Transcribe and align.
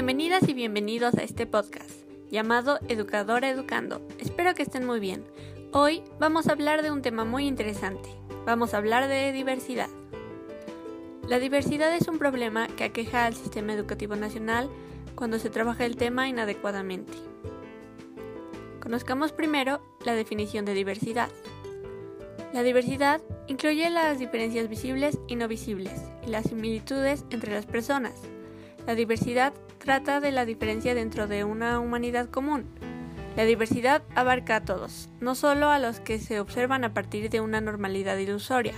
Bienvenidas 0.00 0.48
y 0.48 0.54
bienvenidos 0.54 1.12
a 1.16 1.22
este 1.22 1.46
podcast 1.46 1.90
llamado 2.30 2.78
Educadora 2.88 3.50
Educando. 3.50 4.00
Espero 4.18 4.54
que 4.54 4.62
estén 4.62 4.86
muy 4.86 4.98
bien. 4.98 5.26
Hoy 5.72 6.02
vamos 6.18 6.48
a 6.48 6.52
hablar 6.52 6.80
de 6.80 6.90
un 6.90 7.02
tema 7.02 7.26
muy 7.26 7.46
interesante. 7.46 8.08
Vamos 8.46 8.72
a 8.72 8.78
hablar 8.78 9.08
de 9.08 9.30
diversidad. 9.30 9.90
La 11.28 11.38
diversidad 11.38 11.94
es 11.94 12.08
un 12.08 12.16
problema 12.18 12.66
que 12.66 12.84
aqueja 12.84 13.26
al 13.26 13.34
sistema 13.34 13.74
educativo 13.74 14.16
nacional 14.16 14.70
cuando 15.14 15.38
se 15.38 15.50
trabaja 15.50 15.84
el 15.84 15.98
tema 15.98 16.28
inadecuadamente. 16.30 17.12
Conozcamos 18.80 19.32
primero 19.32 19.82
la 20.06 20.14
definición 20.14 20.64
de 20.64 20.72
diversidad. 20.72 21.28
La 22.54 22.62
diversidad 22.62 23.20
incluye 23.48 23.90
las 23.90 24.18
diferencias 24.18 24.66
visibles 24.70 25.18
y 25.28 25.36
no 25.36 25.46
visibles 25.46 26.00
y 26.26 26.30
las 26.30 26.46
similitudes 26.46 27.26
entre 27.28 27.52
las 27.52 27.66
personas. 27.66 28.14
La 28.86 28.94
diversidad 28.94 29.52
trata 29.80 30.20
de 30.20 30.30
la 30.30 30.44
diferencia 30.44 30.94
dentro 30.94 31.26
de 31.26 31.42
una 31.42 31.80
humanidad 31.80 32.28
común. 32.28 32.66
La 33.34 33.44
diversidad 33.44 34.02
abarca 34.14 34.56
a 34.56 34.64
todos, 34.64 35.08
no 35.20 35.34
solo 35.34 35.70
a 35.70 35.78
los 35.78 36.00
que 36.00 36.18
se 36.18 36.38
observan 36.38 36.84
a 36.84 36.92
partir 36.92 37.30
de 37.30 37.40
una 37.40 37.60
normalidad 37.60 38.18
ilusoria. 38.18 38.74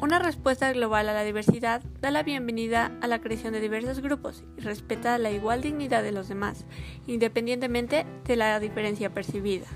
Una 0.00 0.18
respuesta 0.18 0.72
global 0.72 1.08
a 1.08 1.12
la 1.12 1.24
diversidad 1.24 1.82
da 2.00 2.10
la 2.10 2.22
bienvenida 2.22 2.90
a 3.02 3.06
la 3.06 3.20
creación 3.20 3.52
de 3.52 3.60
diversos 3.60 4.00
grupos 4.00 4.44
y 4.56 4.62
respeta 4.62 5.18
la 5.18 5.30
igual 5.30 5.60
dignidad 5.60 6.02
de 6.02 6.12
los 6.12 6.28
demás, 6.28 6.64
independientemente 7.06 8.06
de 8.24 8.36
la 8.36 8.58
diferencia 8.60 9.10
percibida. 9.10 9.66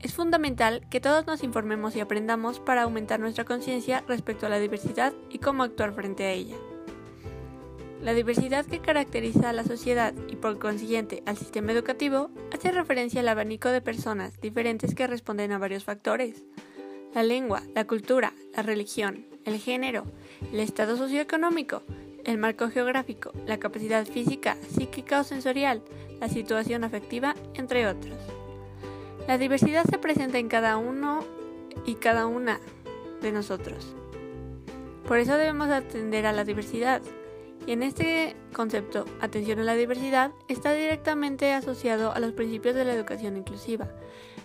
Es 0.00 0.12
fundamental 0.12 0.86
que 0.90 1.00
todos 1.00 1.26
nos 1.26 1.42
informemos 1.42 1.96
y 1.96 2.00
aprendamos 2.00 2.60
para 2.60 2.82
aumentar 2.82 3.20
nuestra 3.20 3.44
conciencia 3.44 4.04
respecto 4.06 4.46
a 4.46 4.50
la 4.50 4.58
diversidad 4.58 5.14
y 5.30 5.38
cómo 5.38 5.62
actuar 5.62 5.94
frente 5.94 6.24
a 6.24 6.32
ella. 6.32 6.56
La 8.06 8.14
diversidad 8.14 8.64
que 8.64 8.78
caracteriza 8.78 9.50
a 9.50 9.52
la 9.52 9.64
sociedad 9.64 10.14
y 10.28 10.36
por 10.36 10.60
consiguiente 10.60 11.24
al 11.26 11.36
sistema 11.36 11.72
educativo 11.72 12.30
hace 12.54 12.70
referencia 12.70 13.20
al 13.20 13.26
abanico 13.26 13.68
de 13.70 13.80
personas 13.80 14.40
diferentes 14.40 14.94
que 14.94 15.08
responden 15.08 15.50
a 15.50 15.58
varios 15.58 15.82
factores. 15.82 16.44
La 17.16 17.24
lengua, 17.24 17.64
la 17.74 17.84
cultura, 17.84 18.32
la 18.54 18.62
religión, 18.62 19.26
el 19.44 19.58
género, 19.58 20.04
el 20.52 20.60
estado 20.60 20.96
socioeconómico, 20.96 21.82
el 22.24 22.38
marco 22.38 22.70
geográfico, 22.70 23.32
la 23.44 23.58
capacidad 23.58 24.06
física, 24.06 24.56
psíquica 24.70 25.22
o 25.22 25.24
sensorial, 25.24 25.82
la 26.20 26.28
situación 26.28 26.84
afectiva, 26.84 27.34
entre 27.54 27.88
otros. 27.88 28.14
La 29.26 29.36
diversidad 29.36 29.84
se 29.84 29.98
presenta 29.98 30.38
en 30.38 30.46
cada 30.46 30.76
uno 30.76 31.24
y 31.84 31.96
cada 31.96 32.26
una 32.26 32.60
de 33.20 33.32
nosotros. 33.32 33.96
Por 35.08 35.18
eso 35.18 35.36
debemos 35.36 35.70
atender 35.70 36.24
a 36.26 36.32
la 36.32 36.44
diversidad, 36.44 37.02
y 37.66 37.72
en 37.72 37.82
este 37.82 38.36
concepto, 38.52 39.04
atención 39.20 39.58
a 39.58 39.64
la 39.64 39.74
diversidad 39.74 40.32
está 40.48 40.72
directamente 40.72 41.52
asociado 41.52 42.12
a 42.12 42.20
los 42.20 42.32
principios 42.32 42.74
de 42.74 42.84
la 42.84 42.94
educación 42.94 43.36
inclusiva, 43.36 43.88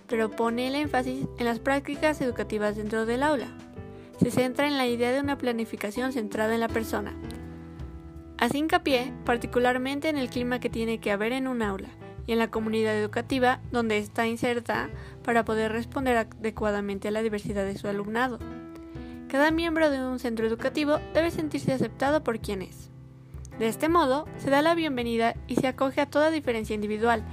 pero 0.08 0.32
pone 0.32 0.68
el 0.68 0.76
énfasis 0.76 1.28
en 1.38 1.46
las 1.46 1.60
prácticas 1.60 2.20
educativas 2.22 2.76
dentro 2.76 3.06
del 3.06 3.24
aula. 3.24 3.48
Se 4.20 4.32
centra 4.32 4.68
en 4.68 4.78
la 4.78 4.88
idea 4.88 5.12
de 5.12 5.20
una 5.20 5.38
planificación 5.38 6.14
centrada 6.14 6.54
en 6.54 6.60
la 6.60 6.68
persona. 6.68 7.14
Hace 8.38 8.58
hincapié 8.58 9.14
particularmente 9.24 10.10
en 10.10 10.18
el 10.18 10.30
clima 10.30 10.60
que 10.60 10.70
tiene 10.70 11.00
que 11.00 11.12
haber 11.12 11.32
en 11.32 11.48
un 11.48 11.62
aula 11.62 11.90
y 12.26 12.34
en 12.34 12.40
la 12.40 12.50
comunidad 12.52 12.96
educativa 12.96 13.62
donde 13.72 13.98
está 13.98 14.28
inserta 14.28 14.90
para 15.24 15.46
poder 15.46 15.72
responder 15.72 16.18
adecuadamente 16.18 17.08
a 17.08 17.12
la 17.12 17.22
diversidad 17.22 17.66
de 17.66 17.78
su 17.78 17.88
alumnado. 17.88 18.40
Cada 19.28 19.52
miembro 19.52 19.90
de 19.90 20.04
un 20.04 20.20
centro 20.20 20.46
educativo 20.46 21.00
debe 21.14 21.32
sentirse 21.32 21.72
aceptado 21.72 22.24
por 22.24 22.40
quien 22.40 22.62
es. 22.62 22.91
De 23.62 23.68
este 23.68 23.90
modo, 23.90 24.28
se 24.40 24.50
da 24.50 24.64
la 24.64 24.74
bienvenida 24.74 25.36
y 25.46 25.56
se 25.58 25.68
acoge 25.68 26.02
a 26.02 26.08
toda 26.08 26.32
diferencia 26.32 26.74
individual, 26.74 27.24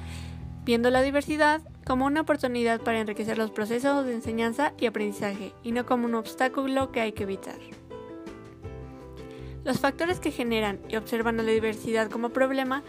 viendo 0.62 0.91
la 0.91 1.00
diversidad 1.00 1.62
como 1.86 2.04
una 2.04 2.20
oportunidad 2.20 2.82
para 2.82 3.00
enriquecer 3.00 3.38
los 3.38 3.50
procesos 3.50 4.04
de 4.04 4.12
enseñanza 4.12 4.75
y 4.78 4.84
aprendizaje, 4.84 5.54
y 5.62 5.72
no 5.72 5.86
como 5.86 6.04
un 6.04 6.14
obstáculo 6.14 6.92
que 6.92 7.00
hay 7.00 7.12
que 7.12 7.22
evitar. 7.22 7.56
Los 9.64 9.80
factores 9.80 10.20
que 10.20 10.30
generan 10.30 10.80
y 10.91 10.97
observan 10.97 11.41
a 11.41 11.42
la 11.42 11.50
diversidad 11.50 12.10
como 12.10 12.28
problema 12.28 12.82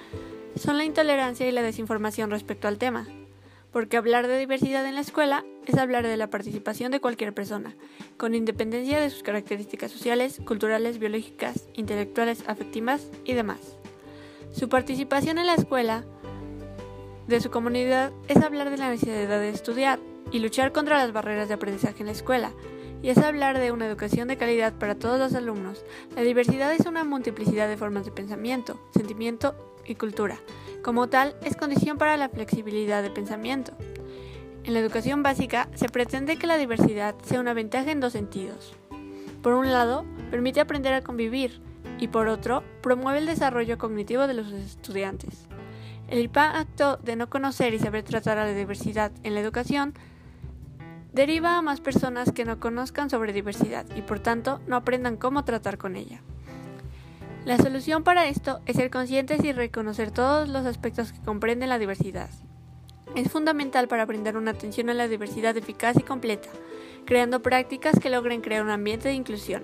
son 0.57 0.77
la 0.77 0.83
intolerancia 0.83 1.47
y 1.47 1.53
la 1.53 1.61
desinformación 1.61 2.31
respecto 2.31 2.67
al 2.67 2.77
tema, 2.77 3.07
porque 3.71 3.95
hablar 3.95 4.27
de 4.27 4.37
diversidad 4.37 4.85
en 4.85 4.95
la 4.95 5.01
escuela 5.01 5.45
es 5.69 5.77
hablar 5.77 6.05
de 6.05 6.17
la 6.17 6.31
participación 6.31 6.91
de 6.91 6.99
cualquier 6.99 7.33
persona, 7.33 7.75
con 8.17 8.33
independencia 8.33 8.99
de 8.99 9.09
sus 9.11 9.21
características 9.21 9.91
sociales, 9.91 10.41
culturales, 10.43 10.97
biológicas, 10.97 11.69
intelectuales, 11.75 12.43
afectivas 12.47 13.07
y 13.23 13.33
demás. 13.33 13.59
Su 14.51 14.67
participación 14.67 15.37
en 15.37 15.45
la 15.45 15.53
escuela 15.53 16.05
de 17.27 17.39
su 17.39 17.51
comunidad 17.51 18.11
es 18.27 18.37
hablar 18.37 18.71
de 18.71 18.77
la 18.77 18.89
necesidad 18.89 19.39
de 19.39 19.49
estudiar 19.49 19.99
y 20.31 20.39
luchar 20.39 20.71
contra 20.71 20.97
las 20.97 21.13
barreras 21.13 21.47
de 21.47 21.53
aprendizaje 21.53 21.99
en 21.99 22.07
la 22.07 22.13
escuela, 22.13 22.51
y 23.03 23.09
es 23.09 23.19
hablar 23.19 23.59
de 23.59 23.71
una 23.71 23.85
educación 23.85 24.27
de 24.27 24.37
calidad 24.37 24.73
para 24.73 24.95
todos 24.95 25.19
los 25.19 25.35
alumnos. 25.35 25.85
La 26.15 26.23
diversidad 26.23 26.73
es 26.73 26.87
una 26.87 27.03
multiplicidad 27.03 27.69
de 27.69 27.77
formas 27.77 28.05
de 28.05 28.11
pensamiento, 28.11 28.89
sentimiento 28.91 29.55
y 29.85 29.93
cultura. 29.95 30.39
Como 30.81 31.07
tal, 31.09 31.35
es 31.43 31.55
condición 31.55 31.99
para 31.99 32.17
la 32.17 32.29
flexibilidad 32.29 33.03
de 33.03 33.11
pensamiento. 33.11 33.73
En 34.63 34.73
la 34.73 34.79
educación 34.79 35.23
básica 35.23 35.69
se 35.73 35.89
pretende 35.89 36.37
que 36.37 36.47
la 36.47 36.57
diversidad 36.57 37.15
sea 37.23 37.39
una 37.39 37.53
ventaja 37.53 37.91
en 37.91 37.99
dos 37.99 38.13
sentidos. 38.13 38.75
Por 39.41 39.53
un 39.53 39.71
lado, 39.71 40.05
permite 40.29 40.59
aprender 40.59 40.93
a 40.93 41.01
convivir 41.01 41.61
y 41.99 42.07
por 42.07 42.27
otro, 42.27 42.63
promueve 42.81 43.19
el 43.19 43.25
desarrollo 43.25 43.77
cognitivo 43.77 44.27
de 44.27 44.33
los 44.33 44.51
estudiantes. 44.51 45.47
El 46.07 46.19
impacto 46.19 46.97
de 46.97 47.15
no 47.15 47.29
conocer 47.29 47.73
y 47.73 47.79
saber 47.79 48.03
tratar 48.03 48.37
a 48.37 48.45
la 48.45 48.53
diversidad 48.53 49.11
en 49.23 49.35
la 49.35 49.41
educación 49.41 49.93
deriva 51.13 51.57
a 51.57 51.61
más 51.61 51.81
personas 51.81 52.31
que 52.31 52.45
no 52.45 52.59
conozcan 52.59 53.09
sobre 53.09 53.33
diversidad 53.33 53.85
y 53.95 54.01
por 54.01 54.19
tanto 54.19 54.61
no 54.67 54.75
aprendan 54.75 55.17
cómo 55.17 55.43
tratar 55.43 55.77
con 55.77 55.95
ella. 55.95 56.21
La 57.45 57.57
solución 57.57 58.03
para 58.03 58.27
esto 58.27 58.61
es 58.65 58.75
ser 58.75 58.89
conscientes 58.89 59.43
y 59.43 59.53
reconocer 59.53 60.11
todos 60.11 60.49
los 60.49 60.65
aspectos 60.65 61.11
que 61.11 61.21
comprenden 61.21 61.69
la 61.69 61.79
diversidad. 61.79 62.29
Es 63.15 63.31
fundamental 63.31 63.87
para 63.87 64.05
brindar 64.05 64.37
una 64.37 64.51
atención 64.51 64.89
a 64.89 64.93
la 64.93 65.07
diversidad 65.07 65.57
eficaz 65.57 65.97
y 65.97 66.03
completa, 66.03 66.49
creando 67.05 67.41
prácticas 67.41 67.99
que 67.99 68.09
logren 68.09 68.41
crear 68.41 68.63
un 68.63 68.69
ambiente 68.69 69.09
de 69.09 69.15
inclusión. 69.15 69.63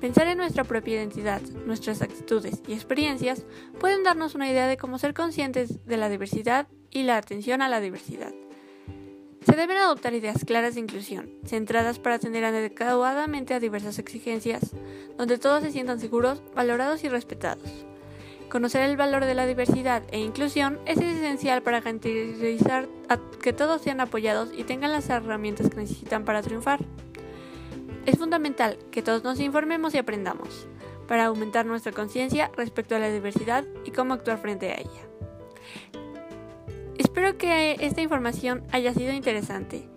Pensar 0.00 0.28
en 0.28 0.38
nuestra 0.38 0.64
propia 0.64 0.94
identidad, 0.94 1.42
nuestras 1.66 2.00
actitudes 2.00 2.62
y 2.66 2.72
experiencias 2.72 3.44
pueden 3.78 4.02
darnos 4.02 4.34
una 4.34 4.50
idea 4.50 4.66
de 4.66 4.78
cómo 4.78 4.98
ser 4.98 5.12
conscientes 5.12 5.84
de 5.84 5.96
la 5.98 6.08
diversidad 6.08 6.68
y 6.90 7.02
la 7.02 7.18
atención 7.18 7.60
a 7.60 7.68
la 7.68 7.80
diversidad. 7.80 8.32
Se 9.44 9.56
deben 9.56 9.76
adoptar 9.76 10.14
ideas 10.14 10.44
claras 10.44 10.74
de 10.74 10.80
inclusión, 10.80 11.30
centradas 11.44 11.98
para 11.98 12.16
atender 12.16 12.44
adecuadamente 12.44 13.52
a 13.52 13.60
diversas 13.60 13.98
exigencias, 13.98 14.70
donde 15.18 15.38
todos 15.38 15.62
se 15.62 15.70
sientan 15.70 16.00
seguros, 16.00 16.42
valorados 16.54 17.04
y 17.04 17.08
respetados. 17.08 17.86
Conocer 18.50 18.82
el 18.82 18.96
valor 18.96 19.26
de 19.26 19.36
la 19.36 19.46
diversidad 19.46 20.02
e 20.10 20.18
inclusión 20.18 20.80
es 20.84 20.98
esencial 20.98 21.62
para 21.62 21.80
garantizar 21.80 22.88
que 23.40 23.52
todos 23.52 23.80
sean 23.80 24.00
apoyados 24.00 24.50
y 24.52 24.64
tengan 24.64 24.90
las 24.90 25.08
herramientas 25.08 25.70
que 25.70 25.76
necesitan 25.76 26.24
para 26.24 26.42
triunfar. 26.42 26.80
Es 28.06 28.18
fundamental 28.18 28.76
que 28.90 29.02
todos 29.02 29.22
nos 29.22 29.38
informemos 29.38 29.94
y 29.94 29.98
aprendamos, 29.98 30.66
para 31.06 31.26
aumentar 31.26 31.64
nuestra 31.64 31.92
conciencia 31.92 32.50
respecto 32.56 32.96
a 32.96 32.98
la 32.98 33.12
diversidad 33.12 33.64
y 33.84 33.92
cómo 33.92 34.14
actuar 34.14 34.38
frente 34.38 34.72
a 34.72 34.80
ella. 34.80 35.08
Espero 36.98 37.38
que 37.38 37.76
esta 37.78 38.02
información 38.02 38.64
haya 38.72 38.92
sido 38.92 39.12
interesante. 39.12 39.88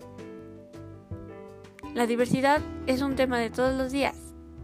La 1.92 2.06
diversidad 2.06 2.60
es 2.86 3.02
un 3.02 3.16
tema 3.16 3.40
de 3.40 3.50
todos 3.50 3.74
los 3.76 3.90
días 3.90 4.16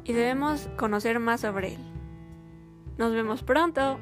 y 0.04 0.12
debemos 0.12 0.68
conocer 0.76 1.18
más 1.18 1.40
sobre 1.40 1.74
él. 1.74 1.99
Nos 2.98 3.12
vemos 3.12 3.42
pronto. 3.42 3.98